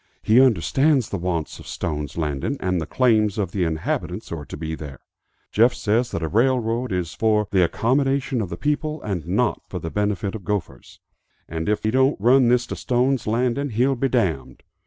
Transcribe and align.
He 0.23 0.41
understands 0.41 1.09
the 1.09 1.19
wants 1.19 1.59
of 1.59 1.67
Stone's 1.67 2.17
Landing, 2.17 2.57
and 2.59 2.81
the 2.81 2.87
claims 2.87 3.37
of 3.37 3.51
the 3.51 3.65
inhabitants 3.65 4.29
who 4.29 4.39
are 4.39 4.45
to 4.47 4.57
be 4.57 4.73
there. 4.73 4.97
Jeff 5.51 5.75
says 5.75 6.09
that 6.09 6.23
a 6.23 6.27
railroad 6.27 6.91
is 6.91 7.13
for 7.13 7.47
the 7.51 7.63
accommodation 7.63 8.41
of 8.41 8.49
the 8.49 8.57
people 8.57 8.99
and 9.03 9.27
not 9.27 9.61
for 9.69 9.77
the 9.77 9.91
benefit 9.91 10.33
of 10.33 10.43
gophers; 10.43 10.99
and 11.47 11.69
if, 11.69 11.83
he 11.83 11.91
don't 11.91 12.19
run 12.19 12.47
this 12.47 12.65
to 12.65 12.75
Stone's 12.75 13.27
Landing 13.27 13.69
he'll 13.69 13.93
be 13.95 14.09
damned! 14.09 14.63